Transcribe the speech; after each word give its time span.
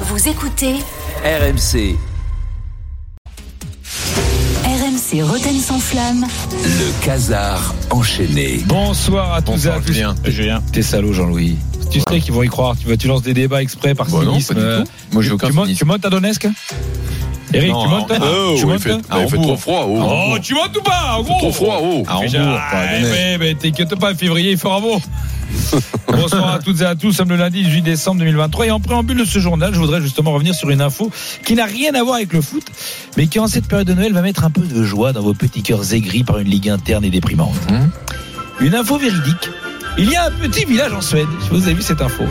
Vous 0.00 0.28
écoutez 0.28 0.74
RMC, 1.24 1.96
RMC 4.64 5.22
Roten 5.22 5.58
sans 5.58 5.78
flamme. 5.78 6.26
le 6.52 7.04
casar 7.04 7.74
enchaîné. 7.90 8.60
Bonsoir 8.66 9.32
à 9.32 9.42
tous 9.42 9.66
et 9.66 9.70
à 9.70 9.80
tous. 9.80 9.92
Julien. 10.30 10.62
T'es 10.72 10.82
salaud, 10.82 11.12
Jean-Louis. 11.12 11.56
Tu 11.90 12.00
sais 12.00 12.20
qu'ils 12.20 12.32
vont 12.34 12.42
y 12.42 12.48
croire. 12.48 12.76
Tu, 12.78 12.86
vas, 12.88 12.96
tu 12.96 13.06
lances 13.08 13.22
des 13.22 13.32
débats 13.34 13.62
exprès 13.62 13.94
par 13.94 14.06
Bah 14.08 14.18
non, 14.24 14.38
pas 14.40 14.54
du 14.54 14.60
Euh, 14.60 14.82
tout. 14.84 14.90
Moi, 15.12 15.22
j'ai 15.22 15.30
aucun 15.30 15.48
tu, 15.50 15.74
tu 15.74 15.84
montes 15.84 16.04
à 16.04 16.10
Donetsk 16.10 16.46
Eric, 17.52 17.70
Non, 17.72 17.82
tu 17.82 17.88
montes 17.88 18.12
ah, 18.12 18.18
Oh, 18.22 18.54
tu 18.56 18.60
il 18.62 18.66
montes 18.66 18.80
fait, 18.80 18.92
à 18.92 18.98
ah, 19.10 19.18
il 19.22 19.28
fait 19.28 19.36
trop 19.36 19.56
froid. 19.56 19.86
Oh, 19.88 20.32
Oh, 20.32 20.38
tu 20.40 20.54
montes 20.54 20.76
ou 20.76 20.82
pas 20.82 21.18
gros 21.22 21.38
trop 21.38 21.52
froid. 21.52 21.78
Oh. 21.82 22.02
Ah, 22.08 22.18
pas 22.20 22.24
à 22.24 22.26
Donetsk. 22.28 23.10
mais, 23.12 23.38
mais 23.38 23.54
t'inquiète 23.54 23.94
pas, 23.96 24.14
février, 24.14 24.52
il 24.52 24.58
fera 24.58 24.80
beau. 24.80 25.00
Bonsoir 26.08 26.54
à 26.54 26.58
toutes 26.58 26.80
et 26.80 26.84
à 26.84 26.94
tous. 26.94 27.06
Nous 27.06 27.12
sommes 27.12 27.28
le 27.28 27.36
lundi 27.36 27.62
18 27.62 27.82
décembre 27.82 28.18
2023. 28.20 28.66
Et 28.66 28.70
en 28.70 28.80
préambule 28.80 29.18
de 29.18 29.24
ce 29.24 29.38
journal, 29.38 29.72
je 29.72 29.78
voudrais 29.78 30.00
justement 30.02 30.32
revenir 30.32 30.54
sur 30.54 30.70
une 30.70 30.80
info 30.80 31.10
qui 31.44 31.54
n'a 31.54 31.66
rien 31.66 31.94
à 31.94 32.02
voir 32.02 32.16
avec 32.16 32.32
le 32.32 32.40
foot, 32.40 32.64
mais 33.16 33.26
qui 33.26 33.38
en 33.38 33.46
cette 33.46 33.66
période 33.68 33.86
de 33.86 33.94
Noël 33.94 34.12
va 34.12 34.22
mettre 34.22 34.44
un 34.44 34.50
peu 34.50 34.62
de 34.62 34.82
joie 34.82 35.12
dans 35.12 35.22
vos 35.22 35.34
petits 35.34 35.62
cœurs 35.62 35.92
aigris 35.94 36.24
par 36.24 36.38
une 36.38 36.48
ligue 36.48 36.68
interne 36.68 37.04
et 37.04 37.10
déprimante. 37.10 37.54
Hum. 37.70 37.90
Une 38.60 38.74
info 38.74 38.98
véridique. 38.98 39.50
Il 39.98 40.10
y 40.10 40.16
a 40.16 40.26
un 40.26 40.30
petit 40.30 40.64
village 40.64 40.92
en 40.92 41.00
Suède. 41.00 41.26
Je 41.38 41.44
sais 41.44 41.50
pas 41.50 41.54
si 41.54 41.60
Vous 41.60 41.66
avez 41.66 41.74
vu 41.74 41.82
cette 41.82 42.02
info 42.02 42.24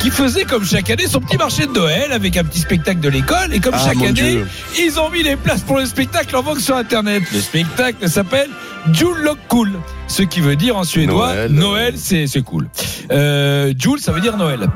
qui 0.00 0.10
faisait 0.10 0.44
comme 0.44 0.64
chaque 0.64 0.90
année 0.90 1.06
son 1.06 1.20
petit 1.20 1.36
marché 1.36 1.66
de 1.66 1.72
Noël 1.72 2.12
avec 2.12 2.36
un 2.36 2.44
petit 2.44 2.60
spectacle 2.60 3.00
de 3.00 3.08
l'école 3.08 3.52
et 3.54 3.60
comme 3.60 3.74
Ah, 3.74 3.82
chaque 3.84 3.96
année 4.02 4.12
Dieu. 4.12 4.46
ils 4.78 4.98
ont 5.00 5.08
mis 5.10 5.22
les 5.22 5.36
places 5.36 5.62
pour 5.62 5.78
le 5.78 5.86
spectacle 5.86 6.34
en 6.36 6.42
vente 6.42 6.60
sur 6.60 6.76
internet. 6.76 7.22
Le 7.32 7.40
spectacle 7.40 8.08
s'appelle 8.08 8.50
Julokkul, 8.92 9.72
ce 10.08 10.22
qui 10.22 10.40
veut 10.40 10.56
dire 10.56 10.76
en 10.76 10.84
suédois 10.84 11.48
Noël. 11.48 11.94
C'est 11.96 12.42
cool. 12.44 12.68
Euh, 13.10 13.72
Jul 13.78 13.98
ça 14.00 14.12
veut 14.12 14.20
dire 14.20 14.36
Noël. 14.36 14.68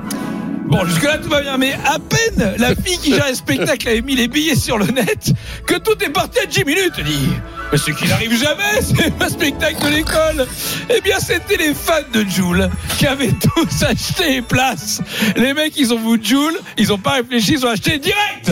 Bon, 0.69 0.85
jusque-là, 0.85 1.17
tout 1.19 1.31
va 1.31 1.41
bien, 1.41 1.57
mais 1.57 1.73
à 1.87 1.99
peine 1.99 2.55
la 2.59 2.75
fille 2.75 2.99
qui 2.99 3.15
gère 3.15 3.29
le 3.29 3.35
spectacle 3.35 3.89
avait 3.89 4.03
mis 4.03 4.15
les 4.15 4.29
billets 4.29 4.55
sur 4.55 4.77
le 4.77 4.85
net 4.87 5.33
que 5.67 5.77
tout 5.77 5.97
est 6.05 6.11
parti 6.11 6.41
à 6.41 6.47
10 6.47 6.65
minutes. 6.65 7.01
Dit, 7.05 7.31
mais 7.73 7.79
ce 7.79 7.91
qui 7.91 8.06
n'arrive 8.06 8.39
jamais, 8.39 8.81
c'est 8.83 9.12
un 9.23 9.29
spectacle 9.31 9.83
de 9.83 9.89
l'école. 9.89 10.47
Eh 10.95 11.01
bien, 11.01 11.19
c'était 11.20 11.57
les 11.57 11.73
fans 11.73 11.95
de 12.12 12.23
Joule 12.29 12.69
qui 12.98 13.07
avaient 13.07 13.33
tous 13.55 13.83
acheté 13.83 14.29
les 14.34 14.42
places. 14.42 15.01
Les 15.37 15.55
mecs, 15.55 15.75
ils 15.79 15.92
ont 15.95 15.98
vu 15.98 16.23
Joule, 16.23 16.59
ils 16.77 16.92
ont 16.92 16.98
pas 16.98 17.12
réfléchi, 17.12 17.53
ils 17.53 17.64
ont 17.64 17.70
acheté 17.70 17.98
direct. 17.98 18.51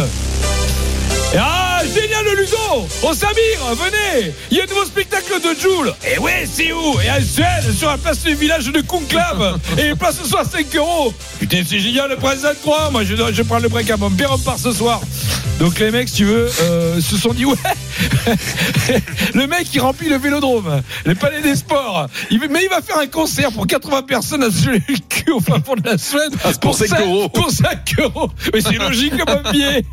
Et 1.34 1.38
Ah, 1.38 1.65
génial 1.86 2.24
le 2.24 2.42
Ludo 2.42 2.88
Au 3.02 3.14
Samir, 3.14 3.74
venez. 3.76 4.32
Il 4.50 4.56
y 4.56 4.60
a 4.60 4.64
un 4.64 4.66
nouveau 4.66 4.84
spectacle 4.84 5.32
de 5.40 5.60
Joule. 5.60 5.92
Et 6.10 6.18
ouais, 6.18 6.46
c'est 6.50 6.72
où? 6.72 7.00
Et 7.00 7.08
à 7.08 7.20
Suède, 7.20 7.72
sur 7.76 7.88
la 7.88 7.98
place 7.98 8.22
du 8.22 8.34
village 8.34 8.66
de 8.66 8.80
Conclave. 8.80 9.58
Et 9.78 9.88
les 9.88 9.94
places 9.94 10.18
ce 10.22 10.28
soir 10.28 10.44
5 10.50 10.74
euros. 10.76 11.12
Putain, 11.38 11.62
c'est 11.68 11.80
génial, 11.80 12.10
le 12.10 12.16
prince 12.16 12.46
3 12.62 12.90
Moi, 12.90 13.04
je, 13.04 13.14
je 13.32 13.42
prends 13.42 13.58
le 13.58 13.68
break 13.68 13.90
à 13.90 13.96
mon 13.96 14.10
père, 14.10 14.30
on 14.32 14.38
part 14.38 14.58
ce 14.58 14.72
soir. 14.72 15.00
Donc 15.58 15.78
les 15.78 15.90
mecs, 15.90 16.08
si 16.08 16.16
tu 16.16 16.24
veux, 16.24 16.50
euh, 16.62 17.00
se 17.00 17.16
sont 17.16 17.32
dit 17.32 17.44
ouais. 17.44 17.56
le 19.34 19.46
mec 19.46 19.68
il 19.74 19.80
remplit 19.80 20.08
le 20.08 20.16
vélodrome, 20.18 20.82
les 21.04 21.14
palais 21.14 21.40
des 21.42 21.56
sports. 21.56 22.06
Il, 22.30 22.40
mais 22.50 22.64
il 22.64 22.68
va 22.70 22.80
faire 22.82 22.98
un 22.98 23.06
concert 23.06 23.52
pour 23.52 23.66
80 23.66 24.02
personnes 24.02 24.42
à 24.42 24.50
se 24.50 24.64
geler 24.64 24.82
le 24.88 24.96
cul 25.08 25.30
au 25.32 25.40
fin 25.40 25.60
fond 25.60 25.74
de 25.76 25.88
la 25.88 25.98
Suède. 25.98 26.32
Ah, 26.44 26.50
pour 26.60 26.74
5 26.74 26.86
cinq- 26.88 27.00
euros. 27.00 27.28
Pour 27.28 27.50
5 27.50 27.94
euros. 27.98 28.30
Mais 28.54 28.60
c'est 28.60 28.76
logique 28.78 29.16
comme 29.16 29.36
un 29.44 29.50
billet. 29.50 29.84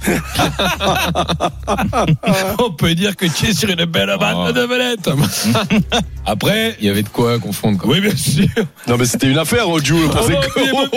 On 2.59 2.71
peut 2.71 2.95
dire 2.95 3.15
que 3.15 3.25
tu 3.25 3.47
es 3.47 3.53
sur 3.53 3.69
une 3.69 3.85
belle 3.85 4.15
bande 4.19 4.47
Oh. 4.49 4.51
de 4.51 4.61
vedettes. 4.61 5.09
Après, 6.25 6.75
Il 6.79 6.87
y 6.87 6.89
avait 6.89 7.03
de 7.03 7.09
quoi 7.09 7.37
confondre. 7.39 7.77
Quoi. 7.77 7.91
oui 7.93 8.01
bien 8.01 8.15
sûr. 8.15 8.47
Non, 8.87 8.97
mais 8.97 9.05
c'était 9.05 9.27
une 9.29 9.37
affaire, 9.37 9.69
oh, 9.69 9.79
Jules. 9.79 10.09
pour 10.09 10.23
oublier 10.25 10.39
euros. 10.71 10.87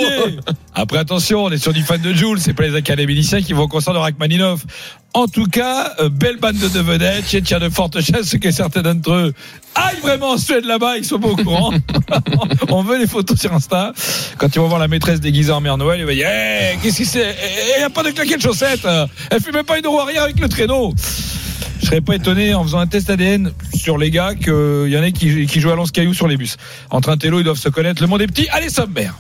Après, 0.75 0.99
attention, 0.99 1.45
on 1.45 1.51
est 1.51 1.59
sur 1.59 1.73
du 1.73 1.83
fan 1.83 2.01
de 2.01 2.13
Jules, 2.13 2.39
c'est 2.41 2.55
pas 2.55 2.63
les 2.65 2.75
académiciens 2.75 3.43
qui 3.43 3.53
vont 3.53 3.63
au 3.63 3.69
concert 3.69 3.93
de 3.95 3.99
Rachmaninov. 3.99 4.65
En 5.15 5.27
tout 5.29 5.47
cas, 5.47 5.95
euh, 6.01 6.09
belle 6.11 6.37
bande 6.39 6.57
de 6.59 6.67
vedettes, 6.81 6.96
il 7.01 7.51
y 7.51 7.55
a 7.55 7.59
de 7.59 7.69
fortes 7.69 8.01
chances 8.01 8.37
que 8.41 8.51
certains 8.51 8.83
d'entre 8.83 9.13
eux 9.13 9.35
aillent 9.75 10.01
vraiment 10.01 10.33
en 10.33 10.39
Suède 10.39 10.65
là-bas, 10.65 10.97
ils 10.97 11.05
sont 11.05 11.19
pas 11.19 11.29
au 11.29 11.37
courant. 11.37 11.73
on 12.69 12.83
veut 12.83 12.99
les 12.99 13.07
photos 13.07 13.39
sur 13.39 13.53
Insta. 13.53 13.93
Quand 14.39 14.55
ils 14.55 14.59
vont 14.59 14.69
voir 14.69 14.81
la 14.81 14.89
maîtresse 14.89 15.21
déguisée 15.21 15.53
en 15.53 15.61
mère 15.61 15.77
Noël, 15.77 16.01
ils 16.01 16.07
vont 16.07 16.13
dire, 16.13 16.29
hey, 16.29 16.79
qu'est-ce 16.83 16.99
que 16.99 17.05
c'est 17.05 17.37
Il 17.77 17.79
n'y 17.79 17.85
a 17.85 17.91
pas 17.91 18.03
de 18.03 18.11
claquettes 18.11 18.43
chaussettes. 18.43 18.87
Elle 19.31 19.53
même 19.53 19.65
pas 19.65 19.79
une 19.79 19.87
roue 19.87 20.01
arrière 20.01 20.25
avec 20.25 20.41
le 20.41 20.49
traîneau. 20.49 20.95
Je 21.81 21.87
serais 21.87 22.01
pas 22.01 22.15
étonné 22.15 22.55
en 22.55 22.65
faisant 22.65 22.79
un 22.79 22.87
test 22.87 23.11
ADN 23.11 23.53
sur 23.75 23.99
les 23.99 24.11
gars 24.11 24.35
qu'il 24.35 24.89
y 24.89 24.99
en 24.99 25.03
ait 25.03 25.13
qui, 25.13 25.47
qui 25.47 25.61
jouent 25.61 25.71
à 25.71 25.77
lance 25.77 25.93
caillou 25.93 26.15
sur 26.15 26.27
les 26.27 26.37
bus. 26.37 26.57
Entre 26.91 27.11
un 27.11 27.17
télo, 27.17 27.41
ils 27.41 27.45
doivent 27.45 27.59
se 27.59 27.69
connaître. 27.69 28.03
Le 28.03 28.09
monde 28.09 28.23
est 28.23 28.27
petit. 28.27 28.49
Allez, 28.51 28.71
sommaire. 28.71 29.15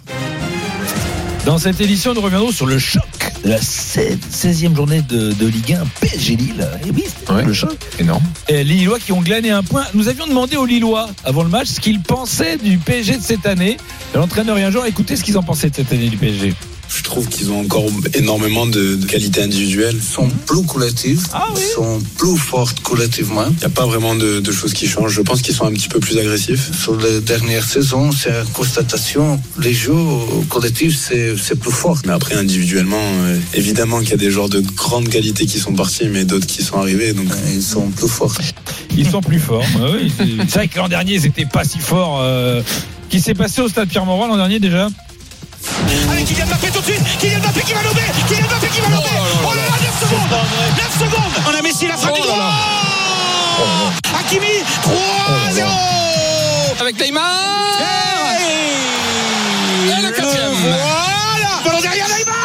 Dans 1.44 1.58
cette 1.58 1.80
édition, 1.80 2.12
nous 2.12 2.20
reviendrons 2.20 2.50
sur 2.50 2.66
le 2.66 2.78
choc 2.78 3.02
de 3.46 3.50
la 3.52 3.60
16e 3.60 4.74
journée 4.74 5.02
de, 5.02 5.30
de 5.32 5.46
Ligue 5.46 5.74
1 5.74 5.84
PSG 6.00 6.34
Lille. 6.36 6.68
Et 6.84 6.90
oui, 6.90 7.04
c'était 7.06 7.32
Ouais. 7.32 7.44
le 7.44 7.52
choc. 7.52 7.76
Énorme. 8.00 8.24
Et 8.48 8.64
les 8.64 8.74
Lillois 8.74 8.98
qui 8.98 9.12
ont 9.12 9.20
glané 9.22 9.50
un 9.50 9.62
point. 9.62 9.84
Nous 9.94 10.08
avions 10.08 10.26
demandé 10.26 10.56
aux 10.56 10.66
Lillois 10.66 11.08
avant 11.24 11.44
le 11.44 11.48
match 11.48 11.68
ce 11.68 11.80
qu'ils 11.80 12.00
pensaient 12.00 12.56
du 12.56 12.78
PSG 12.78 13.18
de 13.18 13.22
cette 13.22 13.46
année. 13.46 13.76
L'entraîneur 14.14 14.58
et 14.58 14.64
un 14.64 14.70
joueur, 14.72 14.86
écoutez 14.86 15.14
ce 15.14 15.22
qu'ils 15.22 15.38
en 15.38 15.44
pensaient 15.44 15.70
de 15.70 15.76
cette 15.76 15.92
année 15.92 16.08
du 16.08 16.16
PSG. 16.16 16.54
Je 16.88 17.02
trouve 17.02 17.28
qu'ils 17.28 17.50
ont 17.50 17.60
encore 17.60 17.84
énormément 18.14 18.66
de, 18.66 18.96
de 18.96 19.06
qualités 19.06 19.42
individuelles. 19.42 20.00
sont 20.02 20.28
plus 20.46 20.62
collectifs, 20.64 21.22
Ah 21.32 21.46
oui. 21.54 21.60
sont 21.74 22.00
plus 22.16 22.36
fortes 22.36 22.80
collectivement. 22.80 23.44
Il 23.50 23.56
n'y 23.58 23.64
a 23.64 23.68
pas 23.68 23.86
vraiment 23.86 24.14
de, 24.14 24.40
de 24.40 24.52
choses 24.52 24.72
qui 24.72 24.86
changent. 24.88 25.12
Je 25.14 25.22
pense 25.22 25.42
qu'ils 25.42 25.54
sont 25.54 25.66
un 25.66 25.72
petit 25.72 25.88
peu 25.88 26.00
plus 26.00 26.18
agressifs. 26.18 26.70
Sur 26.82 26.96
les 26.96 27.20
dernières 27.20 27.64
saisons, 27.68 28.10
c'est 28.12 28.30
une 28.30 28.46
constatation. 28.52 29.40
Les 29.58 29.74
jeux 29.74 29.92
collectifs, 30.48 30.96
c'est 30.98 31.36
c'est 31.36 31.58
plus 31.58 31.72
fort. 31.72 31.98
Mais 32.06 32.12
après, 32.12 32.34
individuellement, 32.34 32.96
euh, 33.02 33.38
évidemment 33.54 34.00
qu'il 34.00 34.10
y 34.10 34.14
a 34.14 34.16
des 34.18 34.30
joueurs 34.30 34.48
de 34.48 34.60
grande 34.60 35.08
qualité 35.08 35.46
qui 35.46 35.58
sont 35.58 35.74
partis, 35.74 36.08
mais 36.08 36.24
d'autres 36.24 36.46
qui 36.46 36.62
sont 36.62 36.78
arrivés. 36.78 37.12
Donc, 37.12 37.26
Ils 37.54 37.62
sont 37.62 37.88
plus 37.90 38.08
forts. 38.08 38.34
Ils 38.96 39.08
sont 39.08 39.20
plus 39.20 39.38
forts. 39.40 39.64
Ouais, 39.80 39.90
oui, 40.02 40.12
c'est 40.16 40.26
c'est 40.48 40.54
vrai 40.54 40.68
que 40.68 40.78
l'an 40.78 40.88
dernier, 40.88 41.14
ils 41.14 41.26
étaient 41.26 41.46
pas 41.46 41.64
si 41.64 41.78
forts. 41.78 42.20
euh, 42.22 42.62
Qui 43.10 43.20
s'est 43.20 43.34
passé 43.34 43.60
au 43.60 43.68
stade 43.68 43.88
Pierre-Mauroy 43.88 44.26
l'an 44.28 44.36
dernier 44.36 44.58
déjà? 44.58 44.88
Allez, 46.10 46.24
Kylian 46.24 46.46
Mbappé 46.46 46.70
tout 46.70 46.80
de 46.80 46.84
suite. 46.84 47.02
Kylian 47.18 47.38
Mbappé 47.40 47.60
qui 47.62 47.74
va 47.74 47.82
lober. 47.82 48.02
Kylian 48.28 48.46
Mbappé 48.46 48.68
qui 48.68 48.80
va 48.80 48.88
lober. 48.88 49.10
Oh 49.44 49.54
là 49.54 49.62
là, 49.62 49.76
9 49.80 50.00
secondes. 50.00 50.38
9 50.76 50.98
secondes. 50.98 51.32
On 51.48 51.54
a 51.58 51.62
Messi, 51.62 51.86
la 51.86 51.96
frappe 51.96 52.14
du 52.14 52.20
droit 52.22 52.52
Hakimi 54.18 54.62
3-0 54.82 55.66
Avec 56.80 57.00
Neymar. 57.00 57.22
Et 59.84 60.02
la 60.02 60.10
quatrième. 60.10 60.52
Voilà. 60.52 61.60
Ballon 61.64 61.80
derrière 61.80 62.06
Neymar. 62.08 62.36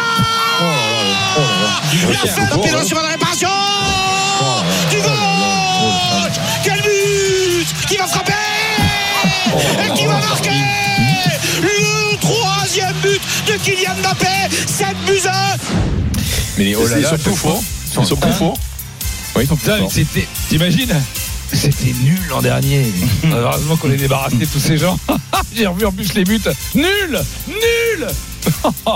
Bien 2.10 2.20
fait 2.32 2.46
Mbappé 2.46 2.70
dans 2.72 2.78
la 2.78 2.84
de 2.84 3.21
7 14.82 14.98
buts 15.06 15.28
à 15.28 15.54
1 15.54 15.58
Mais 16.58 16.64
les 16.66 16.76
oh 16.76 16.88
là 16.88 16.98
Ils 16.98 17.02
là, 17.04 17.10
sont 17.10 17.18
plus 17.18 17.36
forts. 17.36 17.64
Ils 18.00 18.06
sont 18.06 18.16
plus 18.16 18.32
forts. 18.32 18.58
Ils 19.40 19.48
sont 19.48 19.56
plus 19.56 19.64
Putain, 19.64 19.76
mais 19.76 19.82
forts. 19.82 19.92
c'était. 19.92 20.28
T'imagines 20.50 20.94
C'était 21.54 21.94
nul 22.04 22.20
l'an 22.30 22.42
dernier. 22.42 22.86
Heureusement 23.32 23.76
qu'on 23.78 23.92
est 23.92 23.98
débarrassé 23.98 24.38
de 24.38 24.46
tous 24.46 24.60
ces 24.60 24.78
gens. 24.78 24.98
J'ai 25.56 25.68
revu 25.68 25.86
en 25.86 25.92
plus 25.92 26.14
les 26.14 26.24
buts. 26.24 26.40
Nul 26.76 27.22
Nul 27.48 28.08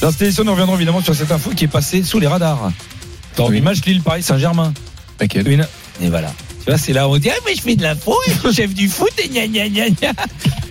Dans 0.00 0.12
cette 0.12 0.22
édition, 0.22 0.44
nous 0.44 0.52
reviendrons 0.52 0.76
évidemment 0.76 1.02
sur 1.02 1.14
cette 1.14 1.32
info 1.32 1.50
qui 1.50 1.64
est 1.64 1.68
passée 1.68 2.02
sous 2.04 2.20
les 2.20 2.26
radars. 2.28 2.70
Dans 3.36 3.48
Oui. 3.48 3.56
le 3.56 3.62
match 3.62 3.78
Lille-Paris 3.84 4.22
Saint-Germain. 4.22 4.72
Laquelle? 5.18 5.48
Une... 5.48 5.66
Et 6.00 6.08
voilà. 6.08 6.32
Tu 6.64 6.70
vois, 6.70 6.78
c'est 6.78 6.92
là 6.92 7.08
où 7.08 7.14
on 7.14 7.18
dit 7.18 7.30
Ah, 7.30 7.34
mais 7.46 7.54
je 7.56 7.62
fais 7.62 7.74
de 7.74 7.82
l'info, 7.82 8.14
je 8.28 8.32
suis 8.48 8.54
chef 8.54 8.74
du 8.74 8.88
foot, 8.88 9.10
et 9.18 9.28
gna 9.28 9.46
gna 9.48 9.68
gna 9.68 9.88
gna. 9.90 10.12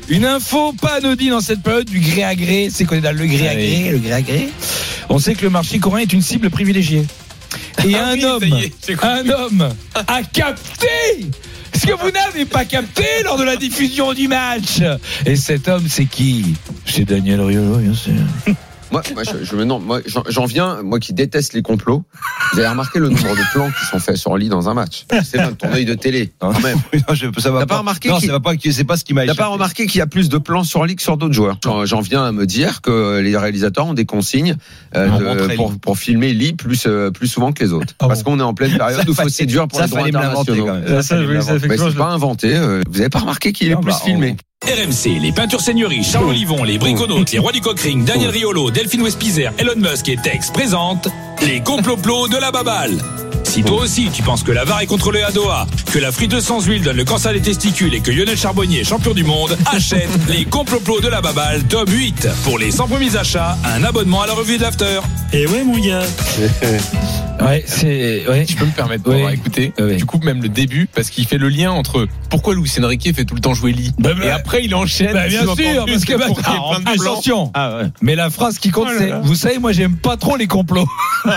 Une 0.09 0.25
info 0.25 0.73
pas 0.73 0.95
anodine 0.95 1.31
dans 1.31 1.41
cette 1.41 1.61
période 1.61 1.89
du 1.89 1.99
gré 1.99 2.23
à 2.23 2.35
gré. 2.35 2.69
C'est 2.71 2.85
qu'on 2.85 2.95
est 2.95 3.01
dans 3.01 3.15
le 3.15 3.25
gré 3.25 3.47
à 3.49 3.55
gré, 3.55 3.89
le 3.91 3.97
gré 3.97 4.13
à 4.13 4.21
gré? 4.21 4.49
On 5.09 5.19
sait 5.19 5.35
que 5.35 5.43
le 5.43 5.49
marché 5.49 5.79
coréen 5.79 6.03
est 6.03 6.13
une 6.13 6.21
cible 6.21 6.49
privilégiée. 6.49 7.05
Et 7.85 7.95
Ah 7.95 8.07
un 8.09 8.13
oui, 8.13 8.25
homme, 8.25 8.43
est, 8.43 9.03
un 9.03 9.29
homme 9.29 9.69
a 9.95 10.23
capté 10.23 10.87
ce 11.73 11.85
que 11.85 11.93
vous 11.93 12.11
n'avez 12.11 12.45
pas 12.45 12.65
capté 12.65 13.03
lors 13.23 13.37
de 13.37 13.43
la 13.43 13.55
diffusion 13.55 14.13
du 14.13 14.27
match. 14.27 14.81
Et 15.25 15.35
cet 15.35 15.67
homme, 15.67 15.85
c'est 15.87 16.05
qui? 16.05 16.55
C'est 16.85 17.05
Daniel 17.05 17.41
Riolo, 17.41 17.77
bien 17.77 17.93
sûr. 17.93 18.13
Moi, 18.91 19.01
moi, 19.13 19.23
je, 19.23 19.43
je 19.43 19.55
me 19.55 19.65
non, 19.65 19.79
moi, 19.79 19.99
j'en- 20.05 20.23
j'en 20.29 20.45
viens, 20.45 20.81
moi 20.81 20.99
qui 20.99 21.13
déteste 21.13 21.53
les 21.53 21.61
complots. 21.61 22.03
Vous 22.53 22.59
avez 22.59 22.67
remarqué 22.69 22.99
le 22.99 23.09
nombre 23.09 23.35
de 23.35 23.51
plans 23.53 23.69
qui 23.69 23.85
sont 23.85 23.99
faits 23.99 24.15
sur 24.15 24.37
lit 24.37 24.47
dans 24.49 24.69
un 24.69 24.73
match? 24.73 25.05
C'est 25.23 25.37
même 25.37 25.55
ton 25.57 25.71
œil 25.73 25.83
de 25.85 25.93
télé, 25.93 26.31
quand 26.39 26.57
même. 26.61 26.77
Non, 26.93 27.13
je, 27.13 27.27
ça 27.39 27.51
va 27.51 27.59
T'as 27.59 27.65
pas 27.65 27.79
remarqué 27.79 28.09
Non, 28.09 28.17
qu'il- 28.19 28.27
ça 28.27 28.33
va 28.33 28.39
pas. 28.39 28.51
C'est 28.71 28.83
pas 28.85 28.95
ce 28.97 29.03
qui 29.03 29.13
m'a. 29.13 29.25
T'as 29.25 29.35
pas 29.35 29.47
remarqué 29.47 29.87
qu'il 29.87 29.99
y 29.99 30.01
a 30.01 30.07
plus 30.07 30.29
de 30.29 30.37
plans 30.37 30.63
sur 30.63 30.85
lit 30.85 30.95
que 30.95 31.01
sur 31.01 31.17
d'autres 31.17 31.33
joueurs? 31.33 31.57
J'en- 31.63 31.85
J'en 31.85 31.99
viens 32.01 32.23
à 32.23 32.31
me 32.31 32.45
dire 32.45 32.81
que 32.81 33.19
les 33.19 33.35
réalisateurs 33.37 33.87
ont 33.87 33.93
des 33.93 34.05
consignes 34.05 34.55
euh, 34.95 35.09
Pour 35.09 35.19
de- 35.19 35.55
pour, 35.55 35.71
Lee. 35.71 35.77
pour 35.81 35.97
filmer 35.97 36.33
Lee 36.33 36.53
plus, 36.53 36.85
euh, 36.87 37.11
plus 37.11 37.27
souvent 37.27 37.51
que 37.51 37.63
les 37.63 37.73
autres. 37.73 37.93
Ah 37.99 38.07
Parce 38.07 38.23
bon 38.23 38.31
qu'on 38.31 38.39
est 38.39 38.43
en 38.43 38.53
pleine 38.53 38.77
période 38.77 39.07
où 39.07 39.11
il 39.11 39.15
faut 39.15 39.29
séduire 39.29 39.67
pour 39.67 39.79
ça, 39.79 39.85
les 39.85 39.91
droits 39.91 40.07
internationaux. 40.07 40.65
même. 40.65 41.01
Ça, 41.01 41.15
fallait 41.15 41.27
me 41.27 41.33
l'inventer. 41.33 41.67
Mais 41.67 41.77
c'est 41.77 41.95
pas 41.97 42.05
inventé. 42.09 42.55
euh, 42.55 42.81
Vous 42.89 42.99
avez 43.01 43.09
pas 43.09 43.19
remarqué 43.19 43.51
qu'il 43.51 43.69
est 43.69 43.75
plus 43.75 43.85
bah, 43.91 43.99
filmé? 44.03 44.37
RMC, 44.67 45.21
les 45.21 45.31
peintures 45.31 45.61
seigneuries, 45.61 46.03
Charles 46.03 46.27
Olivon, 46.27 46.65
les 46.65 46.77
briconautes, 46.77 47.31
les 47.31 47.39
rois 47.39 47.53
du 47.53 47.61
cockring, 47.61 48.03
Daniel 48.03 48.31
Riolo, 48.31 48.69
Delphine 48.69 49.01
Wespizer, 49.01 49.53
Elon 49.57 49.77
Musk 49.77 50.09
et 50.09 50.17
Tex 50.17 50.51
présentent 50.51 51.07
les 51.45 51.61
complots 51.61 52.27
de 52.27 52.35
la 52.35 52.51
baballe. 52.51 52.97
Si 53.45 53.63
toi 53.63 53.77
aussi 53.83 54.09
tu 54.11 54.23
penses 54.23 54.43
que 54.43 54.51
la 54.51 54.65
VAR 54.65 54.81
est 54.81 54.85
contrôlée 54.85 55.21
à 55.21 55.31
Doha, 55.31 55.67
que 55.93 55.99
la 55.99 56.11
friteuse 56.11 56.43
sans 56.43 56.65
huile 56.65 56.83
donne 56.83 56.97
le 56.97 57.05
cancer 57.05 57.31
des 57.31 57.41
testicules 57.41 57.93
et 57.93 58.01
que 58.01 58.11
Lionel 58.11 58.37
Charbonnier 58.37 58.81
est 58.81 58.83
champion 58.83 59.13
du 59.13 59.23
monde, 59.23 59.57
achète 59.67 60.09
les 60.29 60.43
complots 60.43 60.99
de 60.99 61.07
la 61.07 61.21
baballe 61.21 61.63
tome 61.63 61.89
8. 61.89 62.27
Pour 62.43 62.59
les 62.59 62.71
100 62.71 62.89
premiers 62.89 63.15
achats, 63.15 63.57
un 63.63 63.85
abonnement 63.85 64.21
à 64.21 64.27
la 64.27 64.33
revue 64.33 64.57
de 64.57 64.63
l'After. 64.63 64.99
Et 65.31 65.47
ouais, 65.47 65.63
mon 65.63 65.79
gars. 65.79 66.03
Ouais, 67.41 67.63
c'est. 67.67 68.27
Ouais. 68.27 68.45
Je 68.47 68.55
peux 68.55 68.65
me 68.65 68.71
permettre 68.71 69.03
de 69.03 69.33
écouter. 69.33 69.73
Tu 69.97 70.05
coupes 70.05 70.23
même 70.23 70.41
le 70.41 70.49
début 70.49 70.87
parce 70.93 71.09
qu'il 71.09 71.25
fait 71.25 71.37
le 71.37 71.49
lien 71.49 71.71
entre 71.71 72.07
pourquoi 72.29 72.55
Luis 72.55 72.71
Enrique 72.81 73.13
fait 73.15 73.25
tout 73.25 73.35
le 73.35 73.41
temps 73.41 73.53
jouer 73.53 73.71
Lee. 73.71 73.91
Bah, 73.99 74.11
et 74.11 74.27
bah, 74.27 74.35
après 74.35 74.63
il 74.63 74.73
enchaîne. 74.75 75.13
Bah, 75.13 75.27
bien 75.27 75.41
sûr, 75.55 75.85
parce 75.85 76.05
que 76.05 76.17
bah, 76.17 76.25
plein 76.33 76.93
de 76.95 77.01
attention. 77.01 77.51
Ah 77.53 77.77
ouais. 77.77 77.83
Mais 78.01 78.15
la 78.15 78.29
phrase 78.29 78.57
qui 78.59 78.71
compte, 78.71 78.87
Oh 78.89 78.95
c'est. 78.97 79.11
Vous 79.21 79.35
savez, 79.35 79.59
moi, 79.59 79.71
j'aime 79.71 79.95
pas 79.95 80.17
trop 80.17 80.35
les 80.35 80.47
complots. 80.47 80.87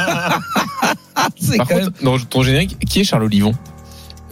c'est 1.38 1.56
Par 1.56 1.68
quand 1.68 1.76
même. 1.76 1.84
contre, 1.86 2.04
dans 2.04 2.18
ton 2.18 2.42
générique, 2.42 2.78
qui 2.88 3.00
est 3.00 3.04
Charles 3.04 3.24
Olivon? 3.24 3.52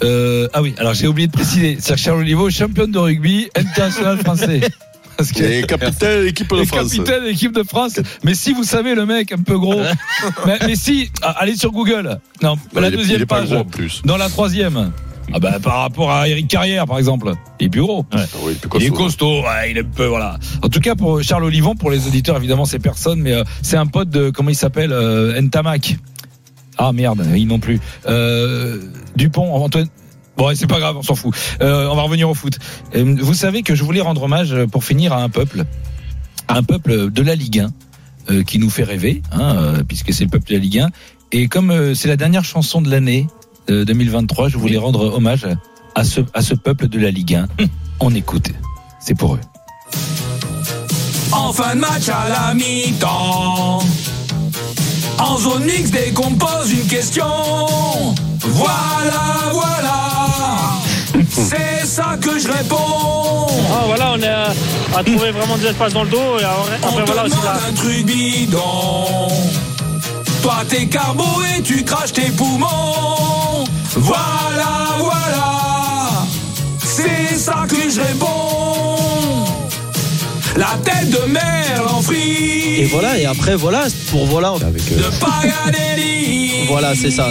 Euh, 0.05 0.49
ah 0.53 0.63
oui, 0.63 0.75
alors 0.79 0.95
j'ai 0.95 1.07
oublié 1.07 1.27
de 1.27 1.33
préciser. 1.33 1.77
C'est 1.81 1.97
Charles 1.97 2.21
Olivo, 2.21 2.51
championne 2.51 2.93
de 2.93 2.99
rugby, 2.99 3.49
international 3.57 4.19
français. 4.19 4.61
Parce 5.19 5.33
que. 5.33 5.43
Et 5.43 5.63
capitaine 5.65 6.21
de 6.21 6.25
l'équipe 6.27 6.49
de 6.51 6.65
France. 6.65 6.91
capitaine 6.95 7.53
de 7.53 7.63
France. 7.65 8.01
Mais 8.25 8.35
si 8.35 8.53
vous 8.55 8.63
savez 8.65 8.95
le 8.95 9.05
mec 9.05 9.33
un 9.33 9.43
peu 9.43 9.59
gros, 9.59 9.83
mais, 10.47 10.59
mais 10.67 10.77
si, 10.77 11.11
ah, 11.23 11.35
allez 11.41 11.57
sur 11.57 11.73
Google. 11.73 12.19
Non, 12.43 12.57
la 12.75 12.89
il 12.89 12.95
est- 12.95 12.97
deuxième 12.97 13.19
il 13.19 13.23
est 13.23 13.27
page. 13.27 13.49
gros 13.51 13.59
en 13.59 13.65
plus. 13.65 14.01
Dans 14.05 14.17
la 14.17 14.29
troisième. 14.31 14.93
Ah 15.35 15.39
bah 15.41 15.59
par 15.63 15.81
rapport 15.83 16.11
à 16.11 16.27
Eric 16.27 16.49
Carrière 16.49 16.87
par 16.87 16.99
exemple, 16.99 17.33
il 17.61 17.67
est 17.67 17.69
plus 17.69 17.83
gros. 17.83 18.07
Ah 18.13 18.25
oui, 18.45 18.55
plus 18.55 18.71
Il 18.81 18.87
est 18.87 18.89
costaud. 18.89 19.05
costaud, 19.05 19.41
ouais, 19.43 19.73
il 19.73 19.77
est 19.77 19.81
un 19.81 19.85
peu 19.85 20.07
voilà. 20.07 20.39
En 20.63 20.71
tout 20.71 20.81
cas 20.81 20.95
pour 20.95 21.23
Charles 21.23 21.45
Olivon, 21.45 21.75
pour 21.75 21.91
les 21.91 22.07
auditeurs 22.07 22.39
évidemment 22.39 22.65
c'est 22.65 22.79
personne, 22.79 23.21
mais 23.21 23.35
euh, 23.35 23.45
c'est 23.61 23.77
un 23.77 23.85
pote 23.87 24.09
de 24.09 24.31
comment 24.31 24.49
il 24.49 24.55
s'appelle 24.57 24.91
euh, 24.91 25.39
Ntamak. 25.43 25.99
Ah 26.79 26.93
merde, 26.93 27.27
il 27.37 27.47
non 27.47 27.59
plus. 27.59 27.79
Euh, 28.07 28.81
Dupont, 29.17 29.53
Antoine. 29.55 29.89
Bon, 30.39 30.55
c'est 30.55 30.69
pas 30.69 30.79
grave, 30.79 30.97
on 30.97 31.03
s'en 31.03 31.17
fout. 31.17 31.35
Euh, 31.61 31.89
on 31.89 31.97
va 31.97 32.03
revenir 32.03 32.31
au 32.31 32.35
foot. 32.35 32.59
Euh, 32.95 33.17
vous 33.21 33.35
savez 33.35 33.63
que 33.63 33.75
je 33.75 33.83
voulais 33.83 34.01
rendre 34.01 34.23
hommage 34.23 34.55
euh, 34.55 34.67
pour 34.69 34.85
finir 34.85 35.13
à 35.13 35.21
un 35.21 35.29
peuple, 35.29 35.65
à 36.47 36.57
un 36.57 36.63
peuple 36.63 37.11
de 37.11 37.23
la 37.23 37.35
Ligue 37.35 37.59
1 37.59 37.71
euh, 38.31 38.45
qui 38.45 38.59
nous 38.59 38.71
fait 38.71 38.85
rêver, 38.85 39.23
hein, 39.33 39.57
euh, 39.57 39.83
puisque 39.83 40.13
c'est 40.13 40.25
le 40.25 40.31
peuple 40.31 40.49
de 40.49 40.55
la 40.55 40.61
Ligue 40.61 40.79
1. 40.79 40.91
Et 41.33 41.49
comme 41.49 41.95
c'est 41.95 42.09
la 42.09 42.17
dernière 42.17 42.45
chanson 42.45 42.81
de 42.81 42.89
l'année 42.91 43.27
euh, 43.69 43.85
2023, 43.85 44.49
je 44.49 44.59
voulais 44.59 44.79
rendre 44.79 45.13
hommage 45.13 45.47
à 45.95 46.05
ce, 46.05 46.21
à 46.35 46.43
ce 46.43 46.55
peuple 46.55 46.89
de 46.89 47.01
la 47.01 47.11
Ligue 47.11 47.35
1. 47.35 47.49
On 48.01 48.15
écoute. 48.15 48.51
C'est 49.01 49.15
pour 49.17 49.35
eux. 49.35 49.41
En 51.33 51.53
fin 51.53 51.75
de 51.75 51.81
match 51.81 52.09
à 52.09 52.29
la 52.29 52.55
mi-temps. 52.55 53.81
En 55.19 55.37
zone 55.39 55.65
mixte, 55.65 55.93
dès 55.93 56.13
qu'on 56.13 56.31
me 56.31 56.39
pose 56.39 56.71
une 56.71 56.87
question. 56.87 57.25
Voilà, 58.41 59.51
voilà. 59.53 59.88
C'est 61.45 61.87
ça 61.87 62.17
que 62.21 62.39
je 62.39 62.49
réponds. 62.49 63.47
Ah, 63.71 63.83
voilà, 63.87 64.15
on 64.15 64.23
a, 64.23 64.99
a 64.99 65.05
trouvé 65.05 65.31
vraiment 65.31 65.57
des 65.57 65.67
espaces 65.67 65.93
dans 65.93 66.05
le 66.05 66.11
dos. 66.11 66.39
Et 66.41 66.45
après, 66.45 66.79
On 66.83 67.05
voilà 67.05 67.25
aussi 67.25 67.37
un 67.69 67.73
truc 67.75 68.07
bidon. 68.07 69.29
Toi 70.43 70.57
t'es 70.69 70.87
carbo 70.87 71.25
et 71.57 71.63
tu 71.63 71.85
craches 71.85 72.13
tes 72.13 72.31
poumons. 72.31 73.65
Voilà, 73.97 74.97
voilà. 74.99 76.27
C'est 76.85 77.37
ça 77.37 77.65
que 77.69 77.91
je 77.91 78.01
réponds. 78.01 79.47
La 80.57 80.77
tête 80.85 81.11
de. 81.11 81.19
Et 81.19 81.58
voilà, 82.91 83.19
et 83.19 83.27
après, 83.27 83.57
voilà, 83.57 83.87
pour 84.11 84.27
voilà. 84.27 84.55
Avec, 84.61 84.83
euh. 84.93 85.11
Voilà, 86.69 86.95
c'est 86.95 87.11
ça. 87.11 87.29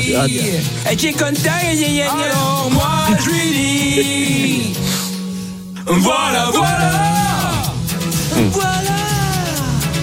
Et 0.91 0.95
qui 0.95 1.09
alors 1.09 2.69
moi 2.71 3.07
je 3.19 3.29
lui 3.29 3.49
dis. 3.53 4.73
Voilà, 5.85 6.49
voilà. 6.51 6.91
Voilà. 8.51 8.97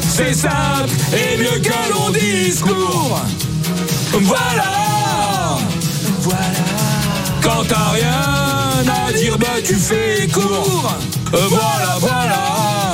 C'est 0.08 0.34
simple 0.34 0.90
et 1.12 1.36
mieux 1.36 1.60
que 1.60 1.92
long 1.92 2.10
discours. 2.10 3.20
Voilà. 4.12 5.58
Voilà. 6.20 6.38
Quand 7.42 7.64
t'as 7.68 7.90
rien 7.90 9.08
à 9.08 9.12
dire, 9.12 9.36
bah 9.38 9.60
tu 9.64 9.74
fais 9.74 10.28
court. 10.28 10.94
Voilà, 11.32 11.96
voilà 11.98 11.98
Voilà 12.00 12.94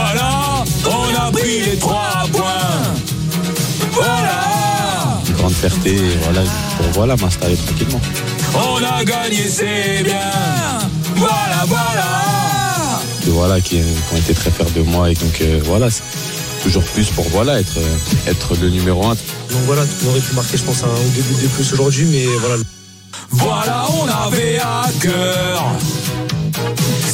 Voilà 0.00 0.64
On 0.86 1.26
a 1.26 1.30
pris 1.32 1.60
les 1.66 1.76
trois 1.78 2.26
points 2.32 2.94
voilà, 3.92 5.20
Une 5.26 5.34
grande 5.34 5.52
fierté, 5.54 5.96
voilà, 6.22 6.42
pour 6.76 6.86
voilà, 6.92 7.16
m'installer 7.16 7.56
tranquillement. 7.56 8.00
on 8.54 8.76
a 8.84 9.02
gagné, 9.04 9.48
c'est 9.48 10.02
bien. 10.04 10.30
Voilà, 11.16 11.64
voilà. 11.66 13.00
Et 13.26 13.30
voilà, 13.30 13.60
qui, 13.60 13.78
qui 13.80 14.14
ont 14.14 14.16
été 14.16 14.34
très 14.34 14.50
fiers 14.52 14.70
de 14.76 14.82
moi. 14.82 15.10
Et 15.10 15.14
donc, 15.14 15.40
euh, 15.40 15.60
voilà, 15.64 15.90
c'est 15.90 16.02
toujours 16.62 16.84
plus 16.84 17.08
pour 17.10 17.24
voilà, 17.30 17.58
être, 17.58 17.78
euh, 17.78 18.30
être 18.30 18.54
le 18.60 18.70
numéro 18.70 19.04
un. 19.04 19.14
Donc 19.14 19.62
voilà, 19.66 19.82
on 20.04 20.10
aurait 20.10 20.20
pu 20.20 20.34
marquer, 20.34 20.56
je 20.58 20.62
pense, 20.64 20.84
un 20.84 20.86
ou 20.86 21.10
deux 21.16 21.22
buts 21.22 21.42
de 21.42 21.48
plus 21.48 21.72
aujourd'hui, 21.72 22.06
mais 22.10 22.26
voilà. 22.40 22.56
Voilà, 23.30 23.84
on 24.00 24.26
avait 24.26 24.58
à 24.58 24.84
cœur. 25.00 25.64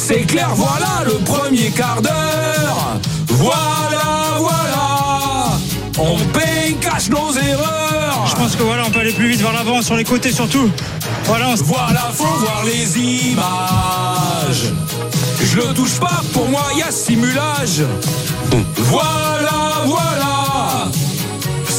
C'est 0.07 0.21
clair, 0.21 0.51
voilà 0.53 1.03
le 1.03 1.13
premier 1.13 1.71
quart 1.71 1.99
d'heure. 1.99 2.99
Voilà, 3.27 4.37
voilà. 4.37 5.57
On 5.97 6.19
paye, 6.27 6.75
cache 6.75 7.09
nos 7.09 7.33
erreurs. 7.33 8.27
Je 8.29 8.35
pense 8.35 8.55
que 8.55 8.61
voilà, 8.61 8.83
on 8.85 8.91
peut 8.91 8.99
aller 8.99 9.13
plus 9.13 9.29
vite 9.29 9.41
vers 9.41 9.51
l'avant, 9.51 9.81
sur 9.81 9.95
les 9.95 10.03
côtés 10.03 10.31
surtout. 10.31 10.69
Voilà, 11.23 11.47
on 11.49 11.55
Voilà, 11.55 12.11
faut 12.13 12.23
voir 12.23 12.63
les 12.65 12.99
images. 12.99 14.71
Je 15.43 15.55
le 15.55 15.73
touche 15.73 15.99
pas, 15.99 16.21
pour 16.33 16.49
moi 16.49 16.61
y 16.77 16.83
a 16.83 16.91
simulage. 16.91 17.81
Voilà, 18.77 19.85
voilà. 19.85 20.44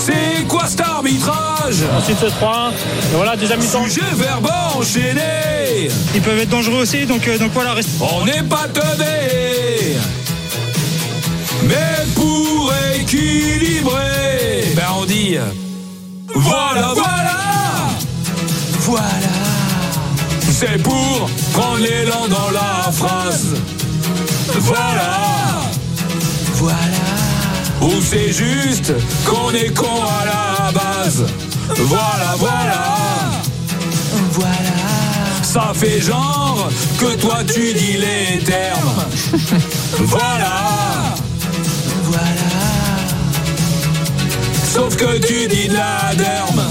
C'est 0.07 0.47
quoi 0.47 0.67
cet 0.69 0.81
arbitrage 0.83 1.83
ensuite 1.99 2.19
ce 2.21 2.27
3 2.27 2.73
Et 3.13 3.17
voilà, 3.17 3.35
deuxième 3.37 3.59
mi-temps. 3.59 3.85
Sujet 3.85 4.03
verbal 4.15 4.53
enchaîné. 4.79 5.89
Ils 6.15 6.23
peuvent 6.23 6.39
être 6.39 6.49
dangereux 6.49 6.83
aussi, 6.83 7.07
donc, 7.07 7.27
euh, 7.27 7.39
donc 7.39 7.51
voilà, 7.53 7.73
reste. 7.73 7.89
On 8.01 8.25
n'est 8.25 8.45
pas 8.45 8.69
teubé. 8.73 9.97
Mais 11.65 12.07
pour 12.15 12.73
équilibrer, 13.01 14.73
ben 14.77 14.87
on 15.01 15.05
dit 15.07 15.37
voilà, 16.35 16.93
voilà, 16.95 17.39
voilà. 18.81 19.37
C'est 20.53 20.81
pour 20.83 21.29
prendre 21.53 21.79
l'élan 21.79 22.29
dans 22.29 22.51
la 22.51 22.93
phrase. 22.93 23.57
Voilà, 24.61 25.63
voilà. 26.55 27.06
Ou 27.83 27.91
c'est 28.01 28.33
juste 28.33 28.93
qu'on 29.25 29.53
est 29.53 29.75
con 29.75 30.03
à 30.03 30.25
la 30.25 30.73
base. 30.73 31.25
Voilà, 31.77 32.35
voilà. 32.39 32.85
Voilà. 34.33 34.77
Ça 35.43 35.73
fait 35.75 36.01
genre 36.01 36.69
que 36.99 37.15
toi 37.17 37.39
tu 37.47 37.73
dis 37.73 37.99
les 37.99 38.39
termes. 38.45 39.05
voilà. 39.99 41.15
Voilà. 42.05 42.51
Sauf 44.73 44.97
que 44.97 45.19
tu 45.19 45.49
dis 45.49 45.69
de 45.69 45.75
la 45.75 46.15
derme. 46.15 46.63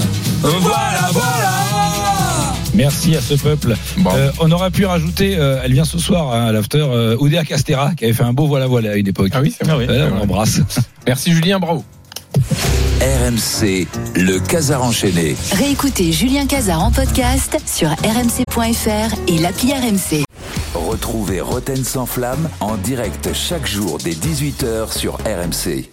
Voilà, 0.42 0.58
voilà. 0.60 0.85
Merci 2.86 3.16
à 3.16 3.20
ce 3.20 3.34
peuple. 3.34 3.74
Bon. 3.96 4.10
Euh, 4.14 4.30
on 4.38 4.48
aurait 4.52 4.70
pu 4.70 4.86
rajouter, 4.86 5.34
euh, 5.36 5.58
elle 5.64 5.72
vient 5.72 5.84
ce 5.84 5.98
soir 5.98 6.32
hein, 6.32 6.46
à 6.46 6.52
l'after, 6.52 6.86
euh, 6.88 7.16
Oudéa 7.18 7.44
Castera 7.44 7.90
qui 7.96 8.04
avait 8.04 8.12
fait 8.12 8.22
un 8.22 8.32
beau 8.32 8.46
voilà 8.46 8.68
voilà 8.68 8.92
à 8.92 8.94
une 8.94 9.08
époque. 9.08 9.30
Ah 9.34 9.40
oui, 9.42 9.52
c'est 9.58 9.66
vrai. 9.66 9.86
Voilà, 9.86 9.92
C'est 9.92 10.06
on 10.06 10.10
vrai. 10.10 10.18
l'embrasse. 10.20 10.60
Merci 11.06 11.32
Julien, 11.32 11.58
bravo. 11.58 11.82
RMC, 13.00 13.88
le 14.14 14.38
Casar 14.38 14.84
enchaîné. 14.84 15.34
Réécoutez 15.58 16.12
Julien 16.12 16.46
Cazard 16.46 16.80
en 16.84 16.92
podcast 16.92 17.58
sur 17.66 17.88
rmc.fr 17.90 19.16
et 19.26 19.38
l'appli 19.38 19.72
RMC. 19.72 20.22
Retrouvez 20.74 21.40
Roten 21.40 21.82
sans 21.82 22.06
flamme 22.06 22.48
en 22.60 22.76
direct 22.76 23.30
chaque 23.34 23.66
jour 23.66 23.98
dès 23.98 24.12
18h 24.12 24.96
sur 24.96 25.14
RMC. 25.24 25.88